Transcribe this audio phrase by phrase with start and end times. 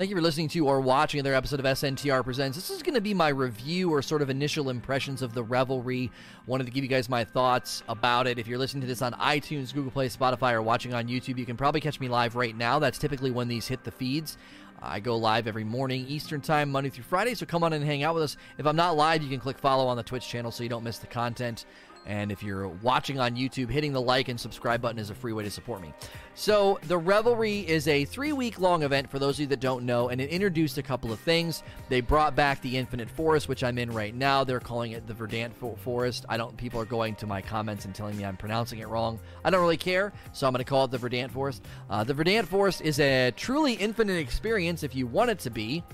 [0.00, 2.56] Thank you for listening to or watching another episode of SNTR Presents.
[2.56, 6.10] This is going to be my review or sort of initial impressions of the Revelry.
[6.46, 8.38] Wanted to give you guys my thoughts about it.
[8.38, 11.44] If you're listening to this on iTunes, Google Play, Spotify, or watching on YouTube, you
[11.44, 12.78] can probably catch me live right now.
[12.78, 14.38] That's typically when these hit the feeds.
[14.80, 18.02] I go live every morning Eastern Time, Monday through Friday, so come on and hang
[18.02, 18.38] out with us.
[18.56, 20.82] If I'm not live, you can click follow on the Twitch channel so you don't
[20.82, 21.66] miss the content.
[22.06, 25.32] And if you're watching on YouTube, hitting the like and subscribe button is a free
[25.32, 25.92] way to support me.
[26.34, 29.84] So, the Revelry is a three week long event for those of you that don't
[29.84, 31.62] know, and it introduced a couple of things.
[31.88, 34.44] They brought back the Infinite Forest, which I'm in right now.
[34.44, 36.24] They're calling it the Verdant Forest.
[36.28, 39.20] I don't, people are going to my comments and telling me I'm pronouncing it wrong.
[39.44, 41.64] I don't really care, so I'm going to call it the Verdant Forest.
[41.88, 45.84] Uh, the Verdant Forest is a truly infinite experience if you want it to be.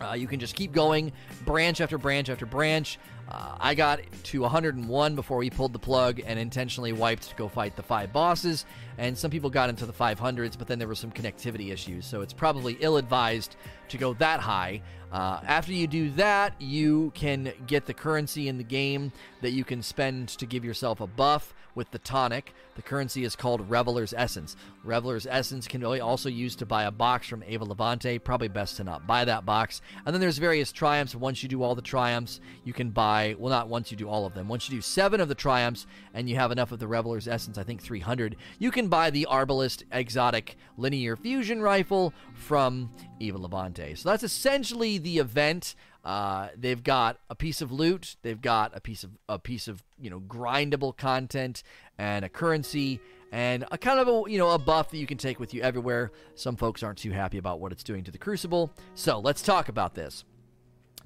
[0.00, 1.12] Uh, you can just keep going,
[1.44, 2.98] branch after branch after branch.
[3.30, 7.46] Uh, I got to 101 before we pulled the plug and intentionally wiped to go
[7.46, 8.64] fight the five bosses.
[8.96, 12.06] And some people got into the 500s, but then there were some connectivity issues.
[12.06, 13.56] So it's probably ill advised
[13.88, 14.80] to go that high.
[15.12, 19.64] Uh, after you do that, you can get the currency in the game that you
[19.64, 22.52] can spend to give yourself a buff with the tonic.
[22.74, 24.56] The currency is called Reveler's Essence.
[24.84, 28.18] Reveler's Essence can be also used to buy a box from Eva Levante.
[28.18, 29.80] Probably best to not buy that box.
[30.04, 31.14] And then there's various triumphs.
[31.14, 34.26] Once you do all the triumphs, you can buy, well, not once you do all
[34.26, 34.48] of them.
[34.48, 37.56] Once you do seven of the triumphs and you have enough of the Reveler's Essence,
[37.56, 43.94] I think 300, you can buy the Arbalest Exotic Linear Fusion Rifle from Eva Levante.
[43.94, 45.76] So that's essentially the event.
[46.04, 49.82] Uh, they've got a piece of loot, they've got a piece of a piece of
[50.00, 51.62] you know grindable content
[51.98, 53.00] and a currency
[53.32, 55.62] and a kind of a you know a buff that you can take with you
[55.62, 56.10] everywhere.
[56.34, 58.72] Some folks aren't too happy about what it's doing to the Crucible.
[58.94, 60.24] So let's talk about this.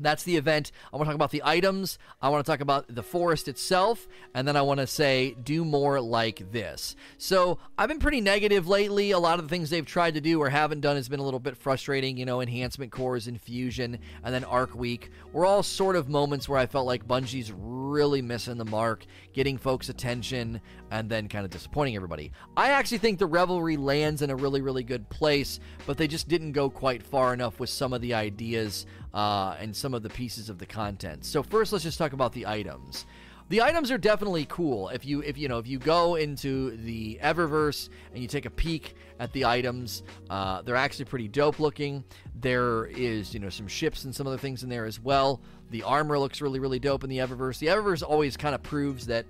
[0.02, 0.72] That's the event.
[0.92, 1.98] I want to talk about the items.
[2.20, 4.08] I want to talk about the forest itself.
[4.34, 6.96] And then I want to say, do more like this.
[7.18, 9.12] So I've been pretty negative lately.
[9.12, 11.24] A lot of the things they've tried to do or haven't done has been a
[11.24, 12.16] little bit frustrating.
[12.16, 16.58] You know, enhancement cores, infusion, and then Arc Week were all sort of moments where
[16.58, 20.60] I felt like Bungie's really missing the mark, getting folks' attention,
[20.90, 22.32] and then kind of disappointing everybody.
[22.56, 26.28] I actually think the Revelry lands in a really, really good place, but they just
[26.28, 30.08] didn't go quite far enough with some of the ideas uh, and some of the
[30.10, 31.24] pieces of the content.
[31.24, 33.06] So first, let's just talk about the items.
[33.48, 34.88] The items are definitely cool.
[34.88, 38.50] If you if you know if you go into the Eververse and you take a
[38.50, 42.02] peek at the items, uh, they're actually pretty dope looking.
[42.34, 45.42] There is you know some ships and some other things in there as well.
[45.70, 47.58] The armor looks really really dope in the Eververse.
[47.58, 49.26] The Eververse always kind of proves that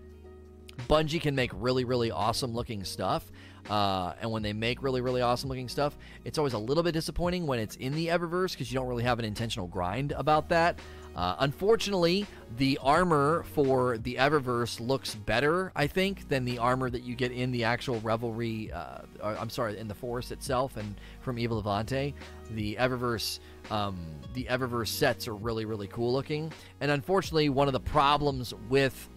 [0.88, 3.31] Bungie can make really, really awesome looking stuff.
[3.71, 6.93] Uh, and when they make really, really awesome looking stuff, it's always a little bit
[6.93, 10.49] disappointing when it's in the Eververse because you don't really have an intentional grind about
[10.49, 10.78] that.
[11.15, 17.03] Uh, unfortunately, the armor for the Eververse looks better, I think, than the armor that
[17.03, 18.73] you get in the actual Revelry.
[18.73, 22.15] Uh, I'm sorry, in the Forest itself, and from Eva Levante.
[22.53, 23.41] The Eververse,
[23.71, 26.50] um, the Eververse sets are really, really cool looking.
[26.81, 29.09] And unfortunately, one of the problems with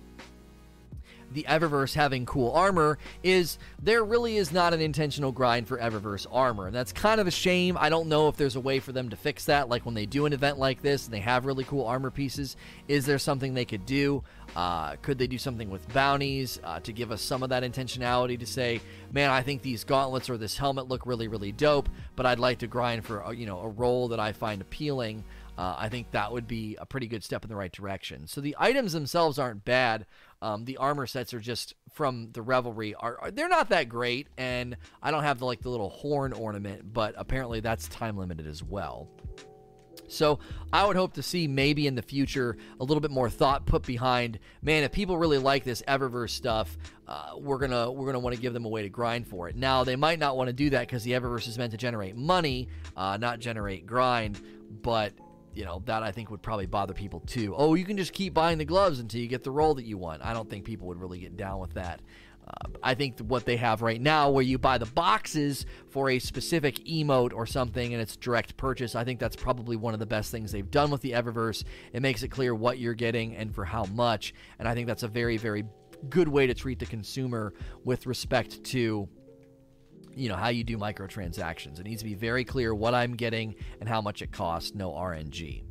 [1.35, 6.25] the Eververse having cool armor is there really is not an intentional grind for Eververse
[6.31, 6.65] armor.
[6.65, 7.77] And that's kind of a shame.
[7.79, 9.69] I don't know if there's a way for them to fix that.
[9.69, 12.55] Like when they do an event like this and they have really cool armor pieces,
[12.87, 14.23] is there something they could do?
[14.55, 18.39] Uh, could they do something with bounties uh, to give us some of that intentionality
[18.39, 18.79] to say,
[19.11, 22.59] man, I think these gauntlets or this helmet look really, really dope, but I'd like
[22.59, 25.25] to grind for a, you know a role that I find appealing.
[25.57, 28.27] Uh, I think that would be a pretty good step in the right direction.
[28.27, 30.05] So the items themselves aren't bad.
[30.41, 34.27] Um, the armor sets are just from the Revelry are, are, they're not that great,
[34.37, 38.47] and I don't have the like the little horn ornament, but apparently that's time limited
[38.47, 39.09] as well.
[40.07, 40.39] So
[40.71, 43.83] I would hope to see maybe in the future a little bit more thought put
[43.83, 44.39] behind.
[44.61, 46.77] Man, if people really like this Eververse stuff,
[47.07, 49.55] uh, we're gonna we're gonna want to give them a way to grind for it.
[49.55, 52.15] Now they might not want to do that because the Eververse is meant to generate
[52.15, 54.39] money, uh, not generate grind.
[54.81, 55.13] But
[55.55, 57.53] you know, that I think would probably bother people too.
[57.55, 59.97] Oh, you can just keep buying the gloves until you get the role that you
[59.97, 60.23] want.
[60.23, 62.01] I don't think people would really get down with that.
[62.47, 66.19] Uh, I think what they have right now, where you buy the boxes for a
[66.19, 70.05] specific emote or something and it's direct purchase, I think that's probably one of the
[70.05, 71.63] best things they've done with the Eververse.
[71.91, 74.33] It makes it clear what you're getting and for how much.
[74.59, 75.63] And I think that's a very, very
[76.09, 77.53] good way to treat the consumer
[77.83, 79.09] with respect to
[80.15, 81.79] you know how you do microtransactions.
[81.79, 84.73] It needs to be very clear what I'm getting and how much it costs.
[84.73, 85.63] No RNG.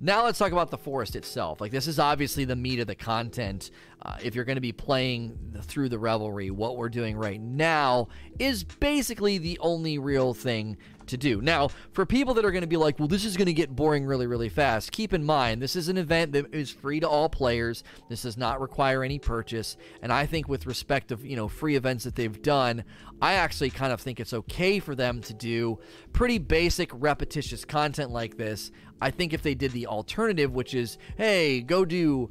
[0.00, 1.60] Now let's talk about the forest itself.
[1.60, 3.70] Like this is obviously the meat of the content.
[4.02, 8.08] Uh, if you're going to be playing through the Revelry, what we're doing right now
[8.38, 11.42] is basically the only real thing to do.
[11.42, 13.76] Now, for people that are going to be like, well, this is going to get
[13.76, 17.08] boring really, really fast, keep in mind this is an event that is free to
[17.08, 17.84] all players.
[18.08, 19.76] This does not require any purchase.
[20.02, 22.84] And I think with respect of, you know, free events that they've done,
[23.20, 25.78] I actually kind of think it's okay for them to do
[26.12, 28.70] pretty basic, repetitious content like this.
[29.02, 32.30] I think if they did the alternative, which is, hey, go do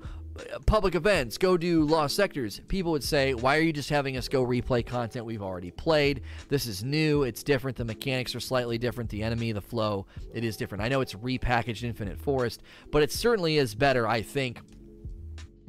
[0.66, 4.28] public events, go do lost sectors, people would say, Why are you just having us
[4.28, 6.22] go replay content we've already played?
[6.48, 10.44] This is new, it's different, the mechanics are slightly different, the enemy, the flow, it
[10.44, 10.84] is different.
[10.84, 14.60] I know it's repackaged Infinite Forest, but it certainly is better, I think,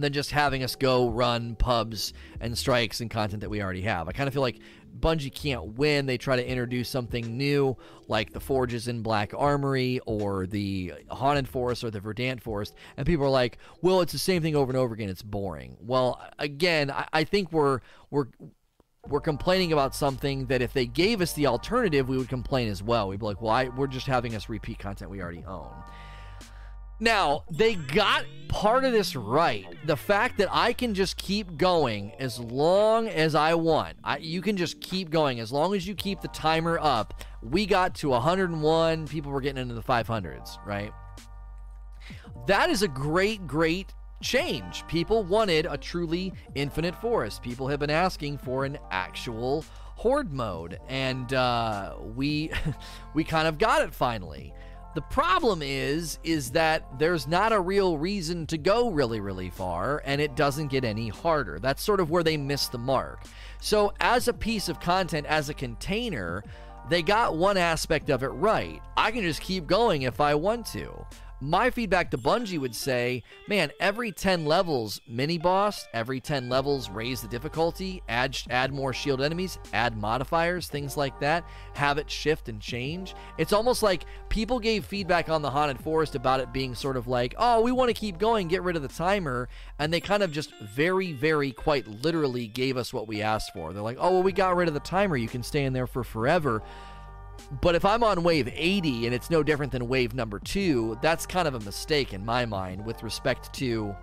[0.00, 4.08] than just having us go run pubs and strikes and content that we already have.
[4.08, 4.58] I kind of feel like
[4.98, 6.06] Bungie can't win.
[6.06, 7.76] They try to introduce something new,
[8.08, 13.06] like the Forges in Black Armory or the Haunted Forest or the Verdant Forest, and
[13.06, 15.08] people are like, "Well, it's the same thing over and over again.
[15.08, 18.26] It's boring." Well, again, I, I think we're we're
[19.06, 22.82] we're complaining about something that if they gave us the alternative, we would complain as
[22.82, 23.08] well.
[23.08, 25.72] We'd be like, "Well, we're just having us repeat content we already own."
[27.00, 29.66] Now, they got part of this right.
[29.86, 33.96] The fact that I can just keep going as long as I want.
[34.04, 37.24] I, you can just keep going as long as you keep the timer up.
[37.42, 39.08] We got to 101.
[39.08, 40.92] People were getting into the 500s, right?
[42.46, 44.86] That is a great, great change.
[44.88, 47.42] People wanted a truly infinite forest.
[47.42, 49.64] People have been asking for an actual
[49.96, 52.50] horde mode, and uh, we
[53.14, 54.52] we kind of got it finally.
[54.94, 60.02] The problem is is that there's not a real reason to go really really far
[60.04, 61.58] and it doesn't get any harder.
[61.60, 63.24] That's sort of where they miss the mark.
[63.60, 66.42] So as a piece of content as a container,
[66.88, 68.82] they got one aspect of it right.
[68.96, 71.06] I can just keep going if I want to
[71.40, 76.90] my feedback to Bungie would say, man, every 10 levels mini boss, every 10 levels
[76.90, 81.44] raise the difficulty, add add more shield enemies, add modifiers, things like that,
[81.74, 83.14] have it shift and change.
[83.38, 87.08] It's almost like people gave feedback on the Haunted Forest about it being sort of
[87.08, 89.48] like, "Oh, we want to keep going, get rid of the timer."
[89.78, 93.72] And they kind of just very very quite literally gave us what we asked for.
[93.72, 95.16] They're like, "Oh, well we got rid of the timer.
[95.16, 96.62] You can stay in there for forever."
[97.60, 101.26] But if I'm on wave 80 and it's no different than wave number two, that's
[101.26, 103.94] kind of a mistake in my mind with respect to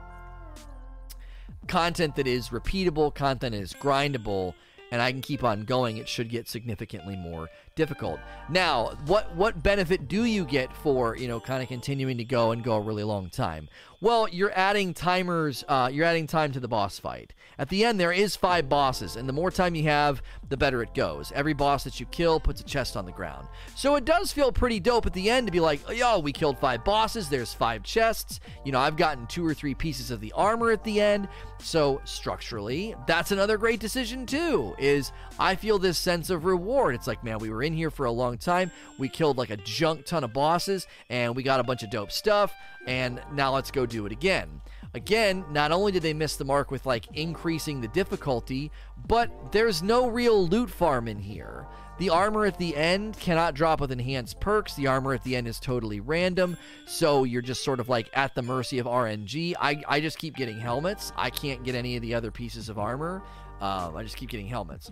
[1.68, 4.54] content that is repeatable, content that is grindable,
[4.92, 8.20] and I can keep on going, it should get significantly more difficult.
[8.50, 12.52] Now, what what benefit do you get for you know kind of continuing to go
[12.52, 13.70] and go a really long time?
[14.00, 15.64] Well, you're adding timers.
[15.68, 17.34] Uh, you're adding time to the boss fight.
[17.58, 20.84] At the end, there is five bosses, and the more time you have, the better
[20.84, 21.32] it goes.
[21.34, 23.48] Every boss that you kill puts a chest on the ground.
[23.76, 26.60] So it does feel pretty dope at the end to be like, yo, we killed
[26.60, 27.28] five bosses.
[27.28, 28.40] There's five chests.
[28.64, 31.28] You know, I've gotten two or three pieces of the armor at the end.
[31.60, 34.76] So structurally, that's another great decision too.
[34.78, 36.96] Is I feel this sense of reward.
[36.96, 38.72] It's like, man, we were in here for a long time.
[38.98, 42.12] We killed like a junk ton of bosses and we got a bunch of dope
[42.12, 42.54] stuff.
[42.86, 44.62] And now let's go do it again.
[44.94, 48.72] Again, not only did they miss the mark with like increasing the difficulty,
[49.08, 51.68] but there's no real loot farm in here.
[51.98, 54.76] The armor at the end cannot drop with enhanced perks.
[54.76, 58.36] The armor at the end is totally random, so you're just sort of like at
[58.36, 59.56] the mercy of RNG.
[59.60, 61.12] I, I just keep getting helmets.
[61.18, 63.24] I can't get any of the other pieces of armor.
[63.62, 64.92] Um, I just keep getting helmets.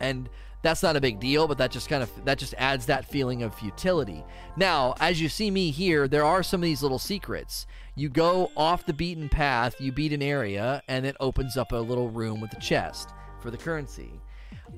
[0.00, 0.28] And
[0.62, 3.42] that's not a big deal, but that just kind of that just adds that feeling
[3.42, 4.24] of futility.
[4.56, 7.66] Now, as you see me here, there are some of these little secrets.
[7.94, 11.76] You go off the beaten path, you beat an area, and it opens up a
[11.76, 13.10] little room with a chest
[13.40, 14.20] for the currency.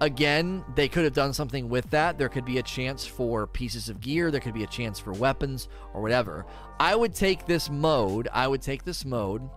[0.00, 2.17] Again, they could have done something with that.
[2.17, 5.12] There could be a chance for pieces of gear, there could be a chance for
[5.12, 6.47] weapons or whatever.
[6.78, 9.49] I would take this mode, I would take this mode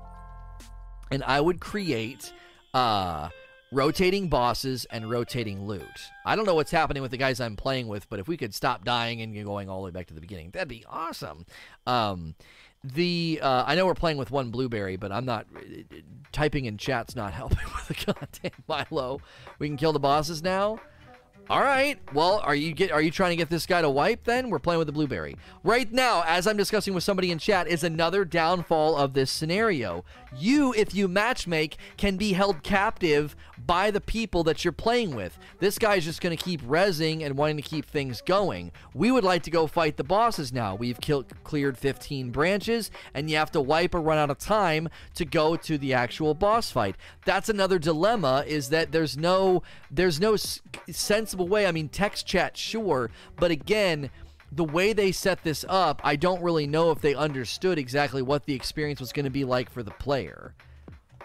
[1.11, 2.33] and I would create
[2.73, 3.29] uh
[3.73, 6.11] rotating bosses and rotating loot.
[6.25, 8.53] I don't know what's happening with the guys I'm playing with, but if we could
[8.53, 11.45] stop dying and going all the way back to the beginning, that'd be awesome.
[11.87, 12.35] Um,
[12.83, 15.47] the uh, I know we're playing with one blueberry, but I'm not
[16.31, 19.21] typing in chat's not helping with the goddamn Milo.
[19.59, 20.79] We can kill the bosses now.
[21.49, 21.99] All right.
[22.13, 24.49] Well, are you get are you trying to get this guy to wipe then?
[24.49, 25.35] We're playing with the blueberry.
[25.61, 30.05] Right now, as I'm discussing with somebody in chat, is another downfall of this scenario.
[30.37, 33.35] You, if you matchmake, can be held captive
[33.65, 35.37] by the people that you're playing with.
[35.59, 38.71] This guy's just going to keep rezzing and wanting to keep things going.
[38.93, 40.75] We would like to go fight the bosses now.
[40.75, 44.89] We've killed, cleared 15 branches, and you have to wipe or run out of time
[45.15, 46.95] to go to the actual boss fight.
[47.25, 48.43] That's another dilemma.
[48.47, 50.35] Is that there's no there's no
[51.41, 51.65] way.
[51.65, 54.09] I mean, text chat, sure, but again
[54.55, 58.45] the way they set this up, I don't really know if they understood exactly what
[58.45, 60.53] the experience was going to be like for the player.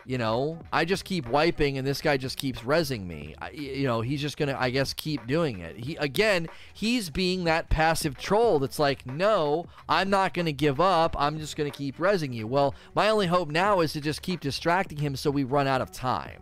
[0.06, 3.34] You know, I just keep wiping, and this guy just keeps resing me.
[3.42, 5.76] I, you know, he's just gonna, I guess, keep doing it.
[5.76, 11.14] He again, he's being that passive troll that's like, no, I'm not gonna give up.
[11.18, 12.46] I'm just gonna keep resing you.
[12.46, 15.82] Well, my only hope now is to just keep distracting him so we run out
[15.82, 16.40] of time.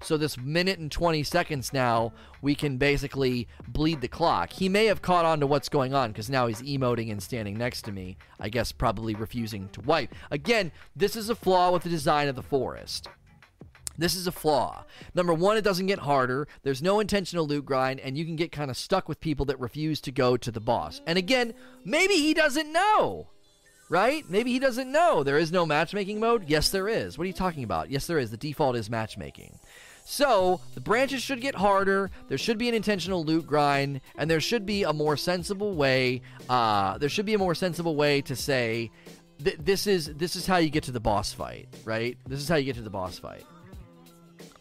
[0.00, 4.52] So this minute and 20 seconds now, we can basically bleed the clock.
[4.52, 7.58] He may have caught on to what's going on because now he's emoting and standing
[7.58, 8.16] next to me.
[8.38, 10.14] I guess probably refusing to wipe.
[10.30, 13.08] Again, this is a flaw with the design of the forest.
[13.98, 14.84] This is a flaw.
[15.14, 16.46] Number one, it doesn't get harder.
[16.62, 19.58] There's no intentional loot grind, and you can get kind of stuck with people that
[19.58, 21.00] refuse to go to the boss.
[21.04, 21.52] And again,
[21.84, 23.26] maybe he doesn't know
[23.88, 24.28] right?
[24.28, 25.22] Maybe he doesn't know.
[25.22, 26.44] There is no matchmaking mode?
[26.46, 27.16] Yes, there is.
[27.16, 27.90] What are you talking about?
[27.90, 28.30] Yes, there is.
[28.30, 29.58] The default is matchmaking.
[30.10, 34.40] So, the branches should get harder, there should be an intentional loot grind, and there
[34.40, 38.34] should be a more sensible way, uh, there should be a more sensible way to
[38.34, 38.90] say,
[39.44, 42.16] th- this is this is how you get to the boss fight, right?
[42.26, 43.44] This is how you get to the boss fight.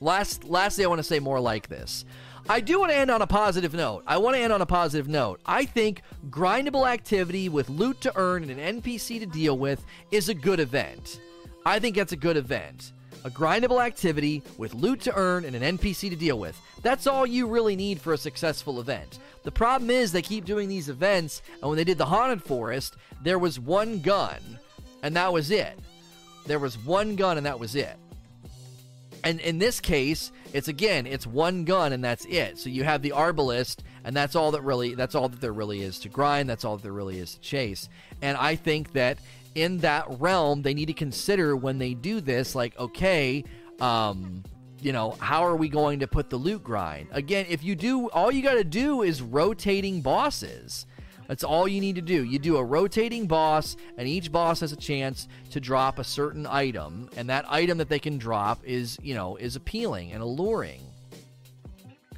[0.02, 2.04] Last, lastly, I want to say more like this.
[2.50, 4.04] I do want to end on a positive note.
[4.06, 5.40] I want to end on a positive note.
[5.46, 10.28] I think grindable activity with loot to earn and an NPC to deal with is
[10.28, 11.22] a good event.
[11.66, 12.92] I think that's a good event
[13.24, 16.60] a grindable activity with loot to earn and an NPC to deal with.
[16.82, 19.20] That's all you really need for a successful event.
[19.44, 22.96] The problem is they keep doing these events, and when they did the Haunted Forest,
[23.22, 24.40] there was one gun,
[25.04, 25.78] and that was it.
[26.46, 27.98] There was one gun, and that was it.
[29.24, 32.58] And in this case, it's again, it's one gun and that's it.
[32.58, 35.82] So you have the Arbalest, and that's all that really that's all that there really
[35.82, 37.90] is to grind, that's all that there really is to chase.
[38.22, 39.18] And I think that
[39.58, 43.44] in that realm, they need to consider when they do this, like, okay,
[43.82, 44.44] um,
[44.82, 47.08] you know, how are we going to put the loot grind?
[47.12, 50.86] Again, if you do, all you got to do is rotating bosses.
[51.28, 52.24] That's all you need to do.
[52.24, 56.46] You do a rotating boss, and each boss has a chance to drop a certain
[56.46, 60.82] item, and that item that they can drop is, you know, is appealing and alluring.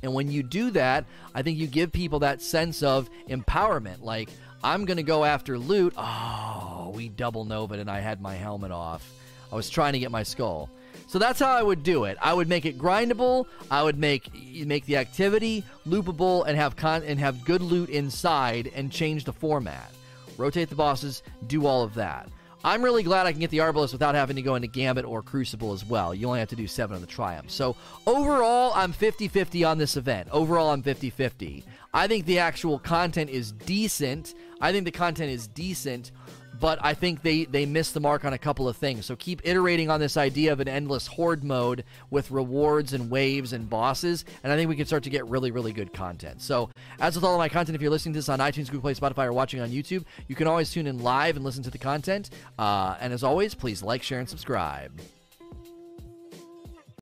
[0.03, 4.01] And when you do that, I think you give people that sense of empowerment.
[4.01, 4.29] Like,
[4.63, 5.94] I'm going to go after loot.
[5.98, 9.10] Oh, we double nova and I had my helmet off.
[9.51, 10.70] I was trying to get my skull.
[11.08, 12.18] So that's how I would do it.
[12.22, 13.48] I would make it grindable.
[13.72, 14.30] I would make
[14.66, 19.34] make the activity loopable and have con- and have good loot inside and change the
[19.34, 19.92] format.
[20.38, 22.30] Rotate the bosses, do all of that.
[22.63, 25.22] I'm really glad I can get the Arbalest without having to go into Gambit or
[25.22, 26.13] Crucible as well.
[26.13, 27.50] You only have to do 7 on the Triumph.
[27.50, 27.75] So
[28.06, 30.28] overall, I'm 50 50 on this event.
[30.32, 31.63] Overall, I'm 50 50.
[31.94, 34.34] I think the actual content is decent.
[34.62, 36.12] I think the content is decent,
[36.60, 39.06] but I think they they missed the mark on a couple of things.
[39.06, 43.53] So keep iterating on this idea of an endless horde mode with rewards and waves
[43.53, 46.41] and bosses, and I think we can start to get really really good content.
[46.41, 48.82] So as with all of my content, if you're listening to this on iTunes, Google
[48.82, 51.72] Play, Spotify, or watching on YouTube, you can always tune in live and listen to
[51.72, 52.29] the content.
[52.58, 54.91] Uh, and as always, please like, share, and subscribe.